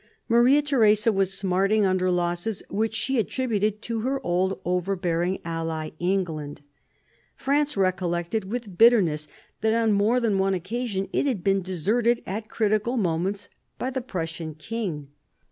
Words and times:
Maria 0.27 0.63
Theresa 0.63 1.13
was 1.13 1.31
smarting 1.31 1.85
under 1.85 2.09
losses 2.09 2.63
which 2.69 2.95
she 2.95 3.19
attributed 3.19 3.83
to 3.83 3.99
her 3.99 4.19
old 4.25 4.59
overbearing 4.65 5.37
ally, 5.45 5.91
England. 5.99 6.61
France 7.35 7.77
recollected 7.77 8.45
with 8.45 8.79
bitterness 8.79 9.27
that 9.61 9.75
on 9.75 9.91
more 9.91 10.19
than 10.19 10.39
one 10.39 10.55
occasion 10.55 11.07
it 11.13 11.27
had 11.27 11.43
been 11.43 11.61
deserted 11.61 12.23
at 12.25 12.49
critical 12.49 12.97
moments 12.97 13.47
by 13.77 13.91
the 13.91 14.01
Prussian 14.01 14.55
king. 14.55 15.09